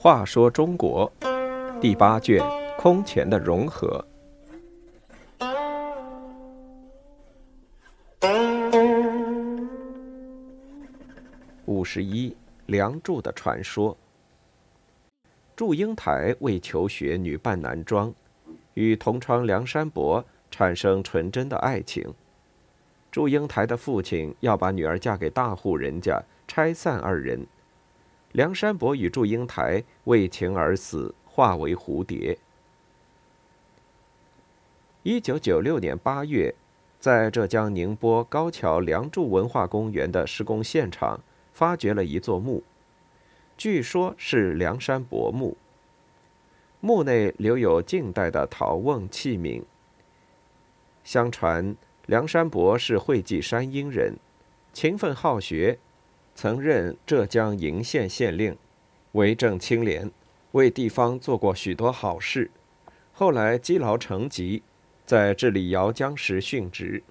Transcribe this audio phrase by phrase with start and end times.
[0.00, 1.10] 话说中国
[1.80, 2.40] 第八卷
[2.78, 4.02] 空前的融合。
[11.66, 12.34] 五十一，
[12.66, 13.94] 梁祝的传说。
[15.54, 18.14] 祝英台为求学女扮男装，
[18.74, 22.14] 与同窗梁山伯产生纯真的爱情。
[23.10, 27.46] 祝英台的父亲要把女儿嫁给大户人家，拆散二人。
[28.32, 32.38] 梁山伯与祝英台为情而死，化为蝴蝶。
[35.02, 36.54] 一九九六年八月，
[37.00, 41.20] 在浙江宁波高桥梁祝文化公园的施工现场，
[41.52, 42.62] 发掘了一座墓，
[43.56, 45.56] 据说是梁山伯墓。
[46.80, 49.62] 墓内留有近代的陶瓮器皿。
[51.02, 51.74] 相传
[52.08, 54.14] 梁山伯是会稽山阴人，
[54.72, 55.78] 勤奋好学。
[56.34, 58.56] 曾任浙江鄞县县令，
[59.12, 60.10] 为政清廉，
[60.52, 62.50] 为地方做过许多好事。
[63.12, 64.62] 后来积劳成疾，
[65.04, 67.02] 在治理姚江时殉职。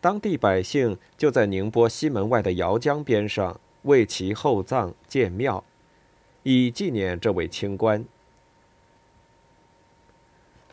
[0.00, 5.62] 当地百姓就在宁波西门外的姚江边上为其厚葬建庙，
[6.42, 8.04] 以纪念这位清官。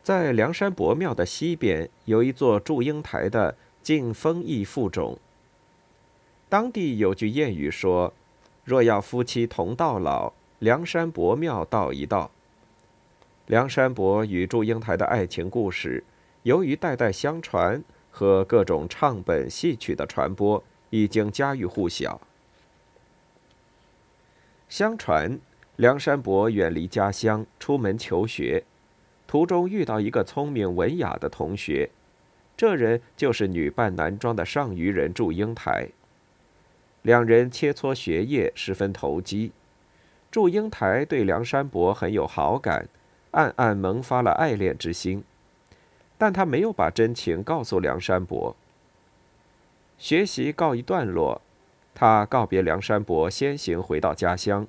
[0.10, 5.16] 在梁山伯庙的西边有一座祝英台的敬封义父冢。
[6.50, 8.12] 当地有句谚语说
[8.66, 12.32] ：“若要夫妻同到老，梁山伯庙道一道。”
[13.46, 16.04] 梁山伯与祝英台的爱情故事，
[16.42, 22.20] 由于代代相传和各种唱本戏曲的传播，已经家喻户晓。
[24.68, 25.40] 相传，
[25.76, 28.64] 梁山伯远离家乡，出门求学，
[29.30, 31.92] 途中遇到一个聪明文雅的同学，
[32.58, 35.90] 这人就是女扮男装的上虞人祝英台。
[37.04, 39.52] 两人切磋学业，十分投机。
[40.32, 42.90] 祝英台对梁山伯很有好感，
[43.30, 45.24] 暗暗萌发了爱恋之心，
[46.18, 48.56] 但他没有把真情告诉梁山伯。
[50.00, 51.40] 学习告一段落，
[51.94, 54.66] 他告别梁山伯，先行回到家乡。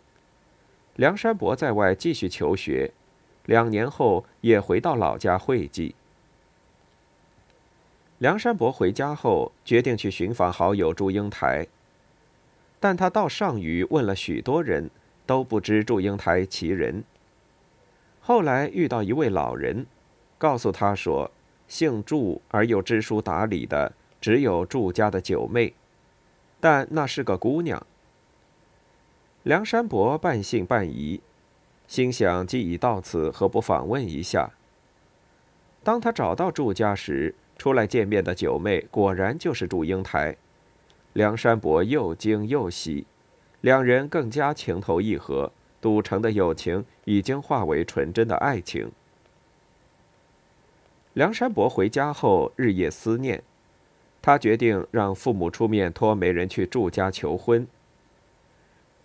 [0.97, 2.93] 梁山伯在外继续求学，
[3.47, 5.95] 两年后也回到老家会稽。
[8.19, 11.67] 梁山伯回家后，决定去寻访好友祝英台。
[12.79, 14.91] 但他到上虞问了许多人，
[15.27, 17.05] 都不知祝英台其人。
[18.21, 19.87] 后来遇到一位老人，
[20.39, 21.31] 告诉他说，
[21.69, 25.73] 姓祝而又知书达理的只有祝家的九妹，
[26.61, 27.87] 但那是个姑娘。
[29.43, 31.21] 梁山伯半信半疑，
[31.91, 34.53] 心想既已到此，何不访问一下？
[35.83, 40.37] 当他找到祝家时，出来见面的九妹果然就是祝英台。
[41.15, 43.09] 梁山伯又惊又喜，
[43.61, 48.93] 两人更加情投意合，赌成的友情已经化为纯真的爱情。
[51.15, 53.43] 梁山伯回家后日夜思念，
[54.23, 57.67] 他决定让父母出面托媒人去祝家求婚。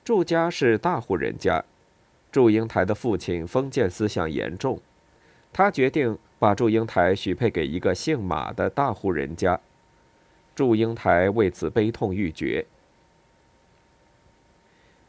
[0.03, 1.65] 祝家是大户人家，
[2.35, 4.77] 祝英台的父亲封建思想严重，
[5.53, 9.57] 他决定把祝英台许配给一个姓马的大户人家。
[10.53, 12.65] 祝英台为此悲痛欲绝。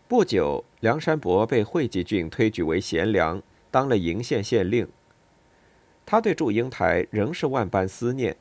[0.07, 4.87] 不久，梁山伯被惠济郡推举为贤良，当了鄞县县令。
[6.05, 8.37] 他对祝英台仍是万般思念。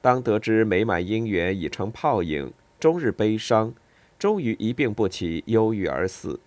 [0.00, 3.74] 当得知美满姻缘已成泡影，终日悲伤，
[4.16, 6.38] 终于一病不起，忧郁而死。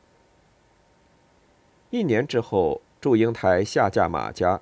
[1.93, 4.59] 一年之后，祝英台下嫁马家。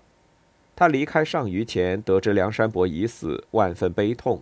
[0.76, 4.42] 他离开上虞前，得知梁山伯已死，万分悲痛。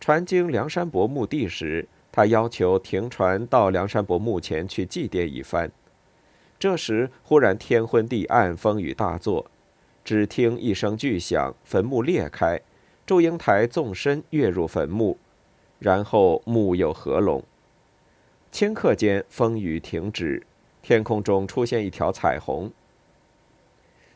[0.00, 5.70] 船经梁山伯墓地时，他要求停船到梁山伯墓前去祭奠一番。
[6.58, 9.48] 这时，忽然天昏地暗，风雨大作，
[10.04, 12.60] 只听一声巨响，坟墓裂开，
[13.06, 15.18] 祝英台纵身跃入坟墓，
[15.78, 17.44] 然后墓又合拢。
[18.50, 20.44] 顷刻间，风雨停止，
[20.84, 22.70] 天空中出现一条彩虹。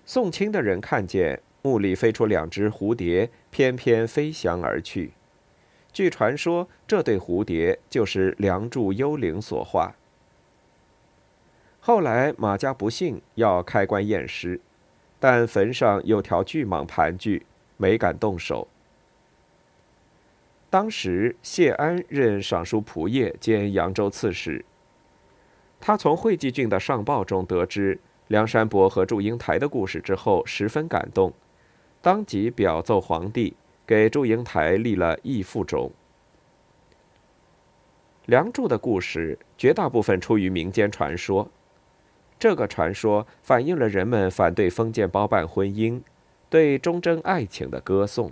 [0.04, 5.12] 送亲的人看见墓里飞出两只蝴蝶，翩翩飞翔而去。
[5.94, 9.96] 据传说，这对蝴蝶就是梁祝幽灵所化。
[11.80, 14.60] 后来马家不幸要开棺验尸，
[15.18, 17.46] 但坟上有条巨蟒盘踞，
[17.78, 18.68] 没敢动手。
[20.68, 24.62] 当时谢安任尚书仆射兼扬州刺史，
[25.80, 31.32] 他从会稽郡的上报中得知梁山伯和祝英台的故事之后，十分感动，
[32.00, 33.56] 当即表奏皇帝。
[33.88, 35.90] 给祝英台立了义父冢。
[38.26, 41.48] 梁祝的故事绝大部分出于民间传说，
[42.38, 46.02] 这个传说反映了人们反对封建包办婚姻、
[46.50, 48.30] 对忠贞爱情的歌颂。